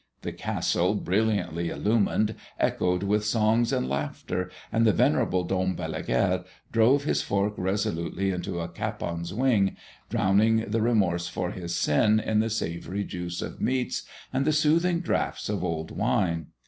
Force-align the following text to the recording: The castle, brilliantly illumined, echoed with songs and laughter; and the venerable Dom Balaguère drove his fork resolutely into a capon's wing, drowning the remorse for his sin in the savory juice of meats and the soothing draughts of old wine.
The 0.23 0.31
castle, 0.33 0.95
brilliantly 0.95 1.69
illumined, 1.69 2.33
echoed 2.59 3.03
with 3.03 3.23
songs 3.23 3.71
and 3.71 3.87
laughter; 3.87 4.49
and 4.71 4.83
the 4.83 4.93
venerable 4.93 5.43
Dom 5.43 5.75
Balaguère 5.75 6.43
drove 6.71 7.03
his 7.03 7.21
fork 7.21 7.53
resolutely 7.55 8.31
into 8.31 8.61
a 8.61 8.67
capon's 8.67 9.31
wing, 9.31 9.77
drowning 10.09 10.65
the 10.67 10.81
remorse 10.81 11.27
for 11.27 11.51
his 11.51 11.75
sin 11.75 12.19
in 12.19 12.39
the 12.39 12.49
savory 12.49 13.03
juice 13.03 13.43
of 13.43 13.61
meats 13.61 14.01
and 14.33 14.43
the 14.43 14.53
soothing 14.53 15.01
draughts 15.01 15.49
of 15.49 15.63
old 15.63 15.91
wine. 15.91 16.47